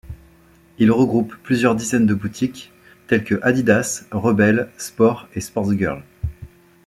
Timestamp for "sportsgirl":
5.41-6.01